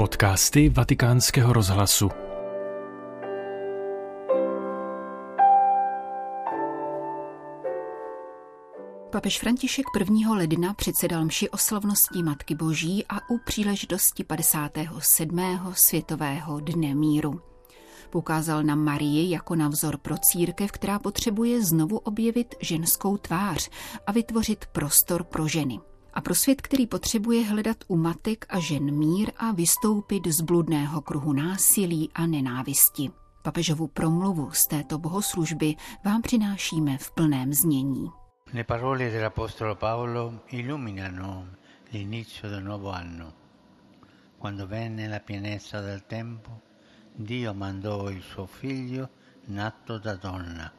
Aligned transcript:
Podcasty 0.00 0.68
Vatikánského 0.68 1.52
rozhlasu. 1.52 2.10
Papež 9.12 9.40
František 9.40 9.84
1. 9.98 10.34
ledna 10.34 10.74
předsedal 10.74 11.24
mši 11.24 11.50
o 11.50 11.56
slavností 11.56 12.22
Matky 12.22 12.54
Boží 12.54 13.04
a 13.08 13.30
u 13.30 13.38
příležitosti 13.44 14.24
57. 14.24 15.40
Světového 15.72 16.60
dne 16.60 16.94
míru. 16.94 17.40
Poukázal 18.10 18.62
na 18.62 18.74
Marii 18.74 19.30
jako 19.30 19.54
na 19.54 19.68
vzor 19.68 19.98
pro 19.98 20.14
církev, 20.18 20.72
která 20.72 20.98
potřebuje 20.98 21.64
znovu 21.64 21.98
objevit 21.98 22.54
ženskou 22.60 23.16
tvář 23.16 23.70
a 24.06 24.12
vytvořit 24.12 24.66
prostor 24.66 25.24
pro 25.24 25.48
ženy 25.48 25.80
a 26.14 26.20
pro 26.20 26.34
svět, 26.34 26.62
který 26.62 26.86
potřebuje 26.86 27.44
hledat 27.44 27.76
u 27.88 27.96
matek 27.96 28.46
a 28.48 28.60
žen 28.60 28.98
mír 28.98 29.32
a 29.36 29.52
vystoupit 29.52 30.26
z 30.26 30.40
bludného 30.40 31.00
kruhu 31.00 31.32
násilí 31.32 32.10
a 32.14 32.26
nenávisti. 32.26 33.10
Papežovu 33.42 33.86
promluvu 33.86 34.50
z 34.52 34.66
této 34.66 34.98
bohoslužby 34.98 35.74
vám 36.04 36.22
přinášíme 36.22 36.98
v 36.98 37.10
plném 37.10 37.52
znění. 37.52 38.10
Le 38.52 38.64
parole 38.64 39.10
dell'Apostolo 39.10 39.74
Paolo 39.74 40.34
illuminano 40.48 41.46
l'inizio 41.92 42.50
del 42.50 42.64
nuovo 42.64 42.90
anno. 42.90 43.32
Quando 44.38 44.66
venne 44.66 45.08
la 45.08 45.18
pienezza 45.18 45.80
del 45.80 46.00
tempo, 46.00 46.50
Dio 47.18 47.54
mandò 47.54 48.10
il 48.10 48.22
suo 48.22 48.46
figlio 48.46 49.08
nato 49.46 49.98
da 49.98 50.14
donna. 50.14 50.72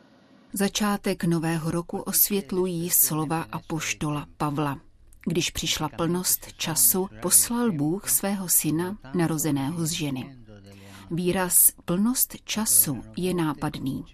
Začátek 0.54 1.24
nového 1.24 1.72
roku 1.72 1.98
osvětlují 1.98 2.90
slova 2.90 3.46
apoštola 3.52 4.26
Pavla. 4.38 4.91
Když 5.26 5.50
přišla 5.50 5.90
plnost 5.90 6.54
času, 6.58 7.10
poslal 7.22 7.72
Bůh 7.72 8.10
svého 8.10 8.50
syna, 8.50 8.98
narozeného 9.14 9.86
z 9.86 9.92
ženy. 9.92 10.38
Výraz 11.12 11.58
plnost 11.86 12.36
času 12.44 13.04
je 13.18 13.34
nápadný. 13.34 14.06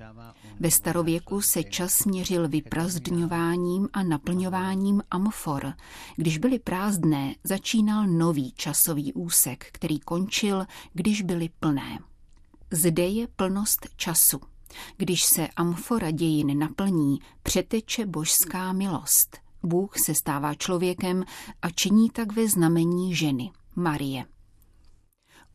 Ve 0.59 0.71
starověku 0.71 1.41
se 1.41 1.63
čas 1.63 2.05
měřil 2.05 2.49
vyprazdňováním 2.49 3.89
a 3.93 4.03
naplňováním 4.03 5.03
amfor. 5.11 5.73
Když 6.15 6.37
byly 6.37 6.59
prázdné, 6.59 7.35
začínal 7.43 8.07
nový 8.07 8.51
časový 8.51 9.13
úsek, 9.13 9.65
který 9.71 9.99
končil, 9.99 10.65
když 10.93 11.21
byly 11.21 11.49
plné. 11.59 11.99
Zde 12.71 13.07
je 13.07 13.27
plnost 13.27 13.87
času. 13.95 14.39
Když 14.97 15.23
se 15.23 15.47
amfora 15.47 16.11
dějin 16.11 16.59
naplní, 16.59 17.19
přeteče 17.43 18.05
božská 18.05 18.73
milost– 18.73 19.37
Bůh 19.67 19.97
se 20.05 20.15
stává 20.15 20.53
člověkem 20.53 21.23
a 21.61 21.69
činí 21.69 22.09
tak 22.09 22.31
ve 22.33 22.47
znamení 22.47 23.15
ženy, 23.15 23.51
Marie. 23.75 24.25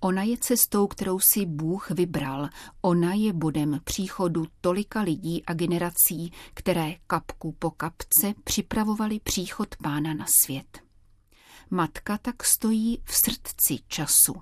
Ona 0.01 0.23
je 0.23 0.37
cestou, 0.39 0.87
kterou 0.87 1.19
si 1.21 1.47
Bůh 1.47 1.91
vybral. 1.91 2.49
Ona 2.81 3.15
je 3.15 3.33
bodem 3.33 3.81
příchodu 3.85 4.47
tolika 4.61 5.01
lidí 5.01 5.45
a 5.47 5.55
generací, 5.55 6.33
které 6.55 6.95
kapku 7.07 7.53
po 7.53 7.71
kapce 7.71 8.35
připravovali 8.45 9.21
příchod 9.21 9.77
pána 9.77 10.15
na 10.15 10.27
svět. 10.43 10.81
Matka 11.71 12.19
tak 12.19 12.45
stojí 12.45 12.99
v 13.05 13.15
srdci 13.15 13.79
času. 13.89 14.35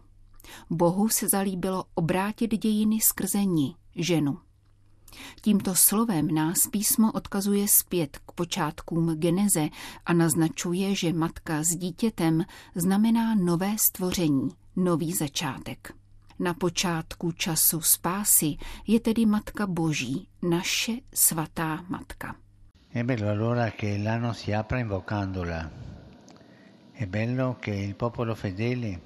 Bohu 0.70 1.08
se 1.08 1.28
zalíbilo 1.28 1.84
obrátit 1.94 2.50
dějiny 2.50 3.00
skrze 3.00 3.44
ní, 3.44 3.76
ženu. 3.96 4.38
Tímto 5.40 5.74
slovem 5.74 6.28
nás 6.34 6.66
písmo 6.66 7.12
odkazuje 7.12 7.68
zpět 7.68 8.18
k 8.26 8.32
počátkům 8.32 9.14
geneze 9.14 9.68
a 10.06 10.12
naznačuje, 10.12 10.94
že 10.94 11.12
matka 11.12 11.62
s 11.62 11.68
dítětem 11.68 12.44
znamená 12.74 13.34
nové 13.34 13.78
stvoření, 13.78 14.48
nový 14.76 15.12
začátek. 15.12 15.92
Na 16.38 16.54
počátku 16.54 17.32
času 17.32 17.80
spásy 17.80 18.56
je 18.86 19.00
tedy 19.00 19.26
Matka 19.26 19.66
Boží, 19.66 20.28
naše 20.42 20.92
svatá 21.14 21.84
Matka. 21.88 22.34
È 22.94 23.04
bello 23.04 23.28
allora 23.28 23.70
che 23.70 23.98
l'anno 23.98 24.32
si 24.34 24.54
apra 24.54 24.78
invocandola. 24.78 25.70
È 26.92 27.06
bello 27.06 27.56
che 27.60 27.70
il 27.70 27.94
popolo 27.94 28.34
fedele, 28.34 29.00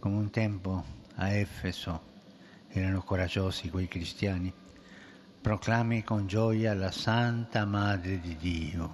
come 0.00 0.16
un 0.16 0.30
tempo 0.30 0.84
a 1.16 1.28
Efeso, 1.28 2.00
erano 2.68 3.02
coraggiosi 3.02 3.70
quei 3.70 3.88
cristiani, 3.88 4.52
proclami 5.42 6.02
con 6.02 6.26
gioia 6.26 6.74
la 6.74 6.90
Santa 6.90 7.64
Madre 7.64 8.18
di 8.18 8.36
Dio. 8.36 8.90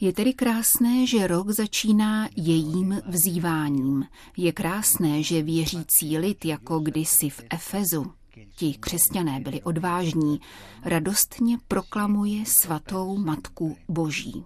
Je 0.00 0.12
tedy 0.12 0.34
krásné, 0.34 1.06
že 1.06 1.26
rok 1.26 1.50
začíná 1.50 2.28
jejím 2.36 3.00
vzýváním. 3.06 4.04
Je 4.36 4.52
krásné, 4.52 5.22
že 5.22 5.42
věřící 5.42 6.18
lid, 6.18 6.44
jako 6.44 6.80
kdysi 6.80 7.30
v 7.30 7.40
Efezu, 7.50 8.12
ti 8.56 8.74
křesťané 8.74 9.40
byli 9.40 9.62
odvážní, 9.62 10.40
radostně 10.84 11.58
proklamuje 11.68 12.46
svatou 12.46 13.16
Matku 13.18 13.76
Boží. 13.88 14.44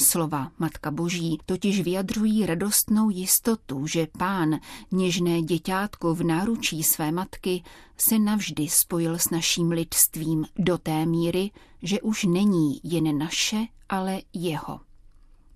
Slova 0.00 0.50
Matka 0.58 0.90
Boží 0.90 1.38
totiž 1.46 1.80
vyjadřují 1.80 2.46
radostnou 2.46 3.10
jistotu, 3.10 3.86
že 3.86 4.06
pán, 4.18 4.58
něžné 4.92 5.42
děťátko 5.42 6.14
v 6.14 6.24
náručí 6.24 6.82
své 6.82 7.12
matky, 7.12 7.62
se 7.96 8.18
navždy 8.18 8.68
spojil 8.68 9.18
s 9.18 9.30
naším 9.30 9.70
lidstvím 9.70 10.46
do 10.58 10.78
té 10.78 11.06
míry, 11.06 11.50
že 11.82 12.00
už 12.00 12.24
není 12.24 12.80
jen 12.82 13.18
naše, 13.18 13.66
ale 13.88 14.20
jeho. 14.34 14.80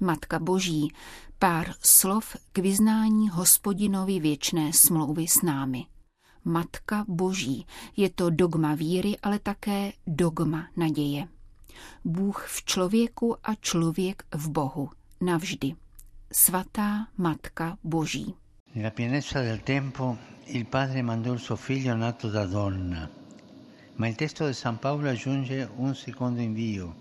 Matka 0.00 0.38
Boží, 0.38 0.92
pár 1.38 1.74
slov 1.82 2.36
k 2.52 2.58
vyznání 2.58 3.28
hospodinovi 3.28 4.20
věčné 4.20 4.70
smlouvy 4.72 5.28
s 5.28 5.42
námi. 5.42 5.86
Matka 6.44 7.04
Boží 7.08 7.66
je 7.96 8.10
to 8.10 8.30
dogma 8.30 8.74
víry, 8.74 9.16
ale 9.22 9.38
také 9.38 9.92
dogma 10.06 10.68
naděje. 10.76 11.28
Bůh 12.04 12.46
v 12.48 12.64
člověku 12.64 13.36
a 13.44 13.54
člověk 13.54 14.24
v 14.34 14.50
Bohu. 14.50 14.90
Navždy. 15.20 15.74
Svatá 16.32 17.08
Matka 17.16 17.78
Boží. 17.84 18.34
Nella 18.74 18.90
pienezza 18.90 19.42
del 19.42 19.58
tempo 19.60 20.16
il 20.46 20.64
Padre 20.64 21.02
mandò 21.02 21.34
il 21.34 21.40
suo 21.40 21.56
figlio 21.56 21.94
nato 21.94 22.30
da 22.30 22.46
donna, 22.46 23.10
ma 23.96 24.08
il 24.08 24.16
testo 24.16 24.46
di 24.46 24.54
San 24.54 24.78
Paolo 24.78 25.10
aggiunge 25.10 25.68
un 25.76 25.94
secondo 25.94 26.40
invio. 26.40 26.94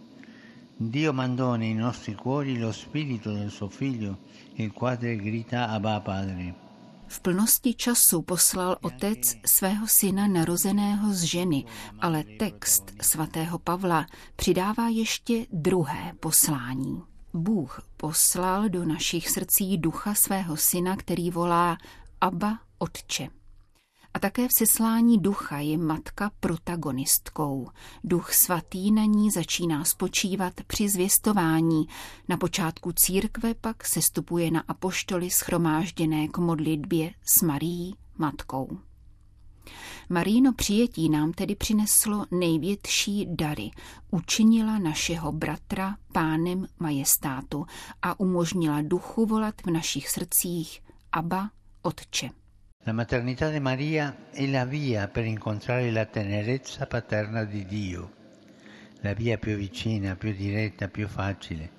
Dio 0.76 1.14
mandò 1.14 1.56
nei 1.56 1.74
nostri 1.74 2.14
cuori 2.14 2.58
lo 2.58 2.74
spirito 2.74 3.32
del 3.32 3.50
suo 3.50 3.70
figlio, 3.70 4.18
il 4.56 4.74
quale 4.74 5.16
grita 5.16 5.70
Abba 5.70 6.02
Padre. 6.02 6.71
V 7.12 7.20
plnosti 7.20 7.74
času 7.74 8.22
poslal 8.22 8.78
otec 8.82 9.36
svého 9.46 9.88
syna 9.88 10.28
narozeného 10.28 11.14
z 11.14 11.24
ženy, 11.24 11.66
ale 12.00 12.24
text 12.24 12.84
svatého 13.02 13.60
Pavla 13.60 14.08
přidává 14.36 14.88
ještě 14.88 15.46
druhé 15.52 16.14
poslání. 16.20 17.04
Bůh 17.34 17.82
poslal 17.98 18.70
do 18.70 18.86
našich 18.86 19.30
srdcí 19.30 19.78
ducha 19.78 20.14
svého 20.14 20.58
syna, 20.58 20.96
který 20.96 21.32
volá 21.32 21.78
Abba 22.22 22.60
Otče. 22.78 23.41
A 24.14 24.20
také 24.20 24.48
v 24.48 24.54
seslání 24.58 25.18
ducha 25.18 25.60
je 25.60 25.78
matka 25.78 26.32
protagonistkou. 26.40 27.70
Duch 28.04 28.34
svatý 28.34 28.92
na 28.92 29.06
ní 29.06 29.32
začíná 29.32 29.84
spočívat 29.84 30.54
při 30.68 30.90
zvěstování. 30.90 31.88
Na 32.30 32.38
počátku 32.38 32.92
církve 32.92 33.54
pak 33.54 33.86
sestupuje 33.86 34.52
na 34.52 34.64
apoštoly 34.68 35.30
schromážděné 35.30 36.28
k 36.28 36.38
modlitbě 36.38 37.12
s 37.26 37.42
Marií, 37.42 37.96
matkou. 38.18 38.78
Maríno 40.10 40.54
přijetí 40.54 41.10
nám 41.10 41.34
tedy 41.34 41.56
přineslo 41.56 42.26
největší 42.32 43.28
dary. 43.36 43.72
Učinila 44.12 44.80
našeho 44.80 45.32
bratra 45.32 45.98
pánem 46.14 46.68
majestátu 46.80 47.66
a 48.02 48.20
umožnila 48.20 48.82
duchu 48.82 49.26
volat 49.26 49.56
v 49.66 49.72
našich 49.72 50.10
srdcích 50.10 50.82
Aba, 51.12 51.50
Otče. 51.82 52.41
La 52.84 52.94
maternità 52.94 53.50
di 53.50 53.60
Maria 53.60 54.16
è 54.32 54.48
la 54.48 54.66
via 54.66 55.08
per 55.08 55.26
incontrare 55.26 55.92
la 55.92 56.06
tenerezza 56.06 56.88
paterna 56.88 57.44
di 57.44 57.64
Dio, 57.66 58.12
la 59.02 59.14
via 59.14 59.38
più 59.38 59.56
vicina, 59.56 60.16
più 60.16 60.34
diretta, 60.34 60.88
più 60.88 61.08
facile. 61.08 61.70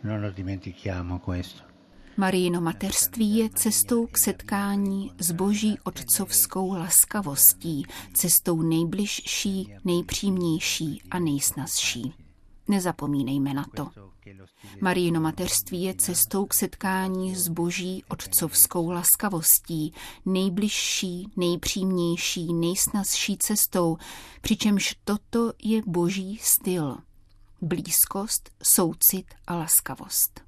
Non 0.00 0.20
lo 0.20 0.30
dimentichiamo 0.30 1.20
questo. 1.20 1.70
Maríno 2.16 2.60
mateřství 2.60 3.36
je 3.36 3.48
cestou 3.48 4.06
k 4.06 4.18
setkání 4.18 5.12
s 5.18 5.32
boží 5.32 5.78
otcovskou 5.84 6.74
laskavostí, 6.74 7.86
cestou 8.12 8.62
nejbližší, 8.62 9.74
nejpřímnější 9.84 11.02
a 11.10 11.18
nejsnazší. 11.18 12.21
Nezapomínejme 12.68 13.54
na 13.54 13.64
to. 13.76 13.88
Marijino 14.80 15.20
mateřství 15.20 15.82
je 15.82 15.94
cestou 15.94 16.46
k 16.46 16.54
setkání 16.54 17.36
s 17.36 17.48
boží 17.48 18.04
otcovskou 18.08 18.90
laskavostí, 18.90 19.94
nejbližší, 20.26 21.28
nejpřímnější, 21.36 22.54
nejsnazší 22.54 23.38
cestou, 23.38 23.96
přičemž 24.40 24.96
toto 25.04 25.52
je 25.62 25.82
boží 25.86 26.38
styl. 26.42 26.96
Blízkost, 27.60 28.50
soucit 28.62 29.26
a 29.46 29.56
laskavost. 29.56 30.40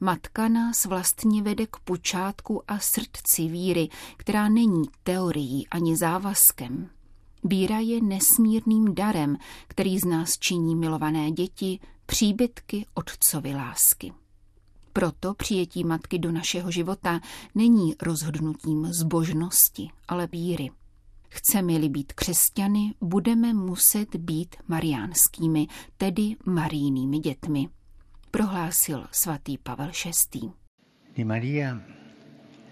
Matka 0.00 0.48
nás 0.48 0.84
vlastně 0.84 1.42
vede 1.42 1.66
k 1.66 1.76
počátku 1.76 2.62
a 2.68 2.78
srdci 2.78 3.48
víry, 3.48 3.88
která 4.16 4.48
není 4.48 4.82
teorií 5.02 5.68
ani 5.68 5.96
závazkem. 5.96 6.90
Víra 7.44 7.78
je 7.78 8.02
nesmírným 8.02 8.94
darem, 8.94 9.36
který 9.66 9.98
z 9.98 10.04
nás 10.04 10.38
činí 10.38 10.76
milované 10.76 11.30
děti, 11.30 11.78
příbytky 12.06 12.86
otcovy 12.94 13.54
lásky. 13.54 14.12
Proto 14.92 15.34
přijetí 15.34 15.84
matky 15.84 16.18
do 16.18 16.32
našeho 16.32 16.70
života 16.70 17.20
není 17.54 17.94
rozhodnutím 18.02 18.86
zbožnosti, 18.86 19.90
ale 20.08 20.26
víry. 20.26 20.70
Chceme-li 21.28 21.88
být 21.88 22.12
křesťany, 22.12 22.94
budeme 23.00 23.54
muset 23.54 24.16
být 24.16 24.56
mariánskými, 24.68 25.66
tedy 25.96 26.36
marijnými 26.46 27.18
dětmi, 27.18 27.68
prohlásil 28.30 29.06
svatý 29.12 29.58
Pavel 29.58 29.90
VI. 30.34 30.40
Di 31.16 31.24
Maria 31.24 31.82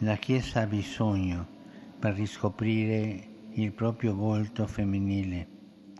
la 0.06 0.16
Chiesa 0.16 0.60
ha 0.60 0.66
bisogno 0.66 1.46
per 2.00 2.14
riscoprire 2.14 3.29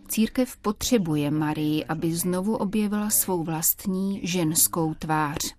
Církev 0.07 0.57
potřebuje 0.57 1.31
Marii, 1.31 1.85
aby 1.85 2.15
znovu 2.15 2.55
objevila 2.55 3.09
svou 3.09 3.43
vlastní 3.43 4.27
ženskou 4.27 4.93
tvář. 4.93 5.55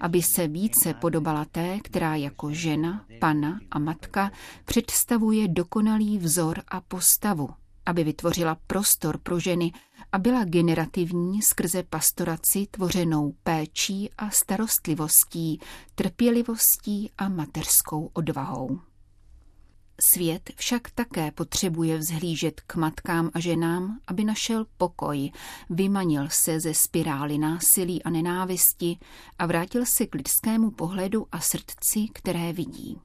Aby 0.00 0.22
se 0.22 0.48
více 0.48 0.94
podobala 0.94 1.44
té, 1.44 1.80
která 1.80 2.16
jako 2.16 2.52
žena, 2.52 3.04
pana 3.18 3.60
a 3.70 3.78
matka 3.78 4.30
představuje 4.64 5.48
dokonalý 5.48 6.18
vzor 6.18 6.62
a 6.68 6.80
postavu, 6.80 7.48
aby 7.86 8.04
vytvořila 8.04 8.56
prostor 8.66 9.18
pro 9.18 9.38
ženy 9.40 9.72
a 10.12 10.18
byla 10.18 10.44
generativní 10.44 11.42
skrze 11.42 11.82
pastoraci 11.82 12.66
tvořenou 12.70 13.34
péčí 13.42 14.10
a 14.18 14.30
starostlivostí, 14.30 15.60
trpělivostí 15.94 17.10
a 17.18 17.28
mateřskou 17.28 18.10
odvahou. 18.12 18.91
Svět 20.00 20.50
však 20.56 20.90
také 20.90 21.30
potřebuje 21.30 21.98
vzhlížet 21.98 22.60
k 22.60 22.74
matkám 22.74 23.30
a 23.34 23.40
ženám, 23.40 24.00
aby 24.06 24.24
našel 24.24 24.66
pokoj, 24.76 25.30
vymanil 25.70 26.28
se 26.30 26.60
ze 26.60 26.74
spirály 26.74 27.38
násilí 27.38 28.02
a 28.02 28.10
nenávisti 28.10 28.98
a 29.38 29.46
vrátil 29.46 29.86
se 29.86 30.06
k 30.06 30.14
lidskému 30.14 30.70
pohledu 30.70 31.26
a 31.32 31.40
srdci, 31.40 32.08
které 32.12 32.52
vidí. 32.52 33.00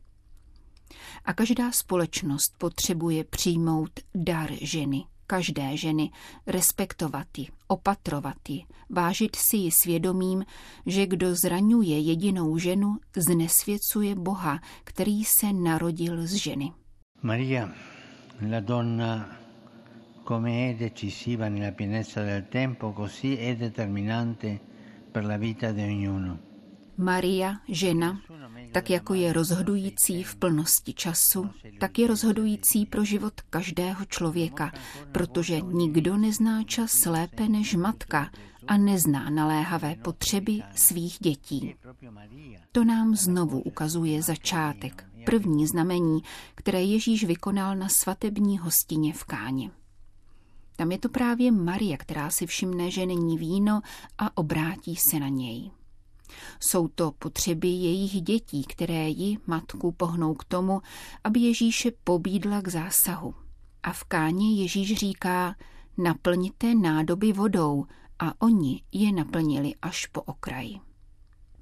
A 1.26 1.34
každá 1.34 1.72
společnost 1.72 2.54
potřebuje 2.58 3.24
přijmout 3.24 3.92
dar 4.16 4.52
ženy, 4.62 5.06
každé 5.28 5.78
ženy, 5.78 6.10
respektovat 6.48 7.28
ji, 7.38 7.48
opatrovat 7.68 8.50
ji, 8.50 8.66
vážit 8.90 9.36
si 9.36 9.58
ji 9.58 9.72
svědomím, 9.72 10.46
že 10.86 11.06
kdo 11.06 11.36
zraňuje 11.36 12.00
jedinou 12.00 12.58
ženu, 12.58 12.98
znesvěcuje 13.18 14.16
Boha, 14.16 14.60
který 14.84 15.24
se 15.24 15.54
narodil 15.54 16.28
z 16.28 16.34
ženy. 16.34 16.72
Maria, 17.22 17.70
la 18.50 18.60
donna 18.60 19.38
come 20.28 20.70
è 20.70 20.76
decisiva 20.76 21.50
nella 21.50 21.72
pienezza 21.72 22.24
del 22.24 22.48
tempo, 22.50 22.92
così 22.92 23.38
è 23.38 23.56
determinante 23.56 24.60
per 25.12 25.26
la 25.26 25.38
vita 25.38 25.72
di 25.72 25.82
ognuno. 25.82 26.47
Maria, 26.98 27.56
žena, 27.68 28.22
tak 28.72 28.90
jako 28.90 29.14
je 29.14 29.34
rozhodující 29.34 30.24
v 30.24 30.36
plnosti 30.36 30.94
času, 30.94 31.50
tak 31.80 32.00
je 32.00 32.08
rozhodující 32.08 32.86
pro 32.86 33.04
život 33.04 33.42
každého 33.42 34.06
člověka, 34.06 34.72
protože 35.12 35.62
nikdo 35.62 36.18
nezná 36.18 36.64
čas 36.64 37.06
lépe 37.06 37.50
než 37.50 37.76
matka 37.76 38.30
a 38.68 38.78
nezná 38.78 39.30
naléhavé 39.30 39.96
potřeby 39.96 40.62
svých 40.76 41.18
dětí. 41.20 41.76
To 42.72 42.84
nám 42.84 43.16
znovu 43.16 43.62
ukazuje 43.62 44.22
začátek, 44.22 45.06
první 45.26 45.68
znamení, 45.68 46.22
které 46.56 46.84
Ježíš 46.84 47.24
vykonal 47.24 47.76
na 47.76 47.90
svatební 47.90 48.58
hostině 48.58 49.14
v 49.14 49.24
Káni. 49.24 49.72
Tam 50.76 50.92
je 50.92 50.98
to 50.98 51.10
právě 51.10 51.52
Maria, 51.52 51.98
která 51.98 52.30
si 52.30 52.46
všimne, 52.46 52.92
že 52.92 53.06
není 53.06 53.38
víno 53.38 53.82
a 54.18 54.38
obrátí 54.38 54.96
se 54.96 55.20
na 55.20 55.28
něj. 55.28 55.72
Jsou 56.60 56.88
to 56.88 57.12
potřeby 57.12 57.68
jejich 57.68 58.22
dětí, 58.22 58.64
které 58.64 59.10
ji, 59.10 59.38
matku, 59.48 59.92
pohnou 59.92 60.34
k 60.34 60.44
tomu, 60.44 60.82
aby 61.24 61.40
Ježíše 61.40 61.92
pobídla 62.04 62.62
k 62.62 62.68
zásahu. 62.68 63.36
A 63.84 63.94
v 63.94 64.04
káně 64.04 64.62
Ježíš 64.62 64.96
říká, 64.96 65.56
naplňte 65.98 66.76
nádoby 66.76 67.34
vodou 67.34 67.86
a 68.20 68.42
oni 68.42 68.82
je 68.92 69.12
naplnili 69.12 69.74
až 69.82 70.06
po 70.06 70.22
okraji. 70.22 70.80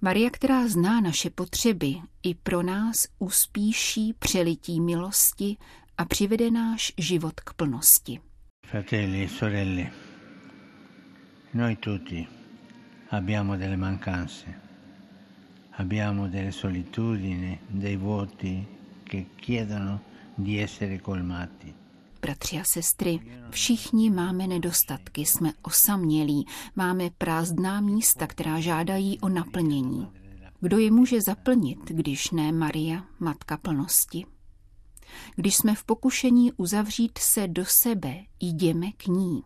Maria, 0.01 0.29
která 0.29 0.67
zná 0.67 1.01
naše 1.01 1.29
potřeby, 1.29 1.95
i 2.23 2.35
pro 2.35 2.63
nás 2.63 2.95
uspíší 3.19 4.13
přelití 4.13 4.81
milosti 4.81 5.57
a 5.97 6.05
přivede 6.05 6.51
náš 6.51 6.93
život 6.97 7.39
k 7.39 7.53
plnosti. 7.53 8.19
Fratelli 8.65 9.23
e 9.23 9.27
sorelle, 9.27 9.91
noi 11.53 11.75
tutti 11.75 12.27
abbiamo 13.09 13.57
delle 13.57 13.77
mancanze, 13.77 14.64
abbiamo 15.77 16.27
delle 16.27 16.51
solitudini, 16.51 17.59
dei 17.67 17.97
vuoti 17.97 18.65
che 19.03 19.27
chiedono 19.35 20.01
di 20.35 20.57
essere 20.57 21.01
colmati. 21.01 21.73
Bratři 22.21 22.57
a 22.57 22.63
sestry, 22.63 23.19
všichni 23.49 24.09
máme 24.09 24.47
nedostatky, 24.47 25.25
jsme 25.25 25.53
osamělí, 25.61 26.45
máme 26.75 27.09
prázdná 27.17 27.81
místa, 27.81 28.27
která 28.27 28.59
žádají 28.59 29.19
o 29.19 29.29
naplnění. 29.29 30.07
Kdo 30.59 30.77
je 30.77 30.91
může 30.91 31.21
zaplnit, 31.21 31.79
když 31.85 32.31
ne 32.31 32.51
Maria, 32.51 33.03
matka 33.19 33.57
plnosti? 33.57 34.25
Když 35.35 35.55
jsme 35.55 35.75
v 35.75 35.83
pokušení 35.83 36.53
uzavřít 36.53 37.17
se 37.17 37.47
do 37.47 37.63
sebe, 37.83 38.15
jdeme 38.39 38.91
k 38.91 39.07
ní. 39.07 39.43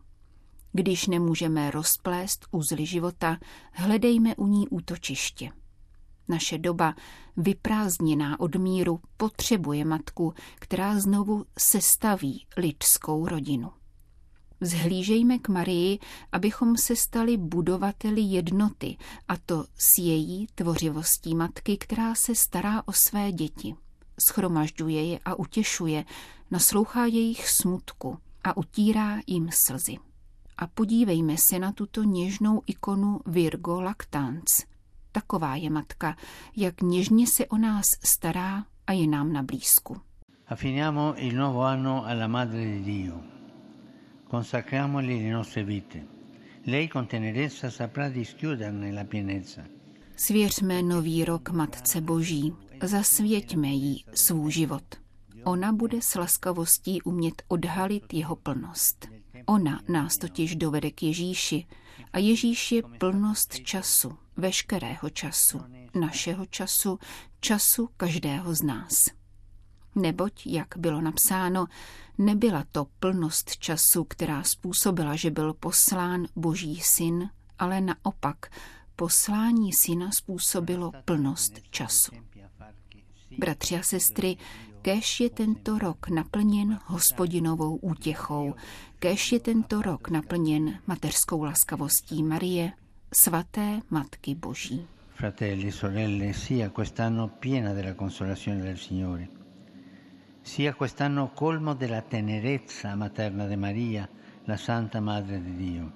Když 0.74 1.08
nemůžeme 1.08 1.72
rozplést 1.72 2.46
uzly 2.52 2.86
života, 2.86 3.38
hledejme 3.72 4.36
u 4.36 4.48
ní 4.48 4.68
útočiště. 4.68 5.52
Naše 6.30 6.58
doba, 6.58 6.96
vyprázdněná 7.38 8.40
od 8.40 8.56
míru, 8.56 9.00
potřebuje 9.18 9.86
matku, 9.86 10.34
která 10.56 11.00
znovu 11.00 11.46
sestaví 11.60 12.46
lidskou 12.58 13.28
rodinu. 13.28 13.72
Vzhlížejme 14.62 15.40
k 15.40 15.50
Marii, 15.50 16.00
abychom 16.32 16.78
se 16.78 16.96
stali 16.96 17.38
budovateli 17.38 18.22
jednoty, 18.22 18.98
a 19.28 19.38
to 19.38 19.66
s 19.76 19.98
její 19.98 20.48
tvořivostí 20.56 21.36
matky, 21.36 21.78
která 21.78 22.16
se 22.16 22.36
stará 22.36 22.88
o 22.88 22.94
své 22.94 23.32
děti. 23.32 23.76
Schromažďuje 24.30 25.06
je 25.06 25.20
a 25.26 25.36
utěšuje, 25.36 26.06
naslouchá 26.52 27.06
jejich 27.06 27.50
smutku 27.50 28.18
a 28.44 28.58
utírá 28.58 29.20
jim 29.28 29.50
slzy. 29.52 29.98
A 30.58 30.68
podívejme 30.68 31.36
se 31.38 31.60
na 31.60 31.72
tuto 31.72 32.04
něžnou 32.04 32.62
ikonu 32.66 33.20
Virgo 33.26 33.82
Lactans– 33.82 34.64
Taková 35.12 35.56
je 35.56 35.70
matka, 35.70 36.16
jak 36.56 36.82
něžně 36.82 37.28
se 37.28 37.46
o 37.46 37.58
nás 37.58 37.86
stará 38.04 38.66
a 38.88 38.92
je 38.92 39.08
nám 39.08 39.34
na 39.34 39.44
blízku. 39.44 39.98
Affiniamo 40.48 41.14
il 41.18 41.36
nuovo 41.36 41.62
anno 41.62 42.06
alla 42.06 42.28
Madre 42.28 42.66
di 42.66 42.84
Dio. 42.84 43.22
Consacriamogli 44.32 45.24
le 45.24 45.32
nostre 45.32 45.64
vite. 45.64 46.06
Lei 46.66 46.88
con 46.88 47.08
tenerezza 47.08 47.70
saprà 47.70 48.10
dischiuderne 48.10 48.92
la 48.92 49.04
pienezza. 49.04 49.62
Svěřme 50.16 50.82
nový 50.82 51.26
rok 51.26 51.50
Matce 51.50 52.02
Boží, 52.02 52.54
zasvěťme 52.84 53.68
jí 53.68 54.06
svůj 54.14 54.52
život. 54.52 54.84
Ona 55.44 55.74
bude 55.74 56.02
s 56.02 56.16
laskavostí 56.16 57.02
umět 57.02 57.42
odhalit 57.48 58.14
jeho 58.14 58.36
plnost. 58.36 59.08
Ona 59.46 59.82
nás 59.88 60.18
totiž 60.18 60.56
dovede 60.56 60.92
k 60.92 61.04
Ježíši 61.04 61.66
a 62.14 62.20
Ježíš 62.20 62.72
je 62.72 62.84
plnost 62.84 63.60
času, 63.60 64.18
veškerého 64.38 65.10
času, 65.10 65.62
našeho 65.96 66.46
času, 66.46 67.00
času 67.40 67.90
každého 67.98 68.54
z 68.54 68.62
nás. 68.62 68.94
Neboť, 69.96 70.48
jak 70.48 70.68
bylo 70.78 71.02
napsáno, 71.02 71.66
nebyla 72.18 72.66
to 72.72 72.86
plnost 73.00 73.58
času, 73.58 74.04
která 74.04 74.44
způsobila, 74.44 75.16
že 75.16 75.32
byl 75.32 75.54
poslán 75.54 76.28
Boží 76.36 76.80
syn, 76.80 77.30
ale 77.60 77.82
naopak 77.82 78.52
poslání 78.96 79.74
syna 79.74 80.12
způsobilo 80.12 80.92
plnost 81.06 81.54
času. 81.70 82.12
Bratři 83.38 83.76
a 83.76 83.84
sestry, 83.84 84.38
Kéž 84.82 85.20
je 85.20 85.30
tento 85.30 85.78
rok 85.78 86.10
naplněn 86.10 86.80
hospodinovou 86.86 87.76
útěchou, 87.76 88.56
kéž 89.00 89.32
je 89.32 89.40
tento 89.40 89.82
rok 89.82 90.10
naplněn 90.10 90.80
mateřskou 90.88 91.44
laskavostí 91.44 92.24
Marie, 92.24 92.72
svaté 93.14 93.82
Matky 93.90 94.36
Boží. 94.36 94.88
Fratelli 95.10 95.72
sorelle, 95.72 96.34
sia 96.34 96.70
quest'anno 96.70 97.28
piena 97.28 97.74
della 97.74 97.94
consolazione 97.94 98.64
del 98.64 98.78
Signore, 98.78 99.28
sia 100.44 100.74
quest'anno 100.74 101.28
colmo 101.36 101.74
della 101.74 102.02
tenerezza 102.02 102.96
materna 102.96 103.48
di 103.48 103.58
Maria, 103.58 104.10
la 104.46 104.58
Santa 104.58 105.02
Madre 105.02 105.42
di 105.44 105.56
Dio. 105.56 105.92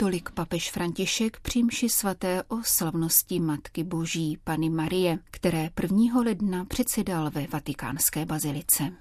Tolik 0.00 0.30
papež 0.30 0.70
František 0.70 1.40
při 1.40 1.62
mši 1.62 1.88
svaté 1.88 2.42
o 2.42 2.56
slavnosti 2.62 3.40
Matky 3.40 3.84
Boží 3.84 4.38
Pany 4.44 4.70
Marie, 4.70 5.18
které 5.30 5.70
1. 5.82 6.20
ledna 6.20 6.64
předsedal 6.64 7.30
ve 7.30 7.46
vatikánské 7.46 8.26
bazilice. 8.26 8.92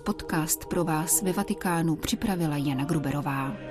Podcast 0.00 0.66
pro 0.66 0.84
vás 0.84 1.22
ve 1.22 1.32
Vatikánu 1.32 1.96
připravila 1.96 2.56
Jana 2.56 2.84
Gruberová. 2.84 3.69